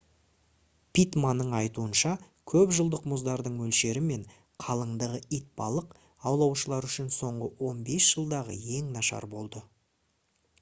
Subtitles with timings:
[0.97, 2.13] питтманның айтуынша
[2.53, 4.23] көпжылдық мұздардың мөлшері мен
[4.65, 5.93] қалыңдығы итбалық
[6.31, 9.65] аулаушылар үшін соңғы 15 жылдағы ең нашар болды